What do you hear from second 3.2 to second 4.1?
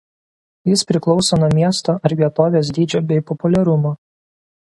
populiarumo.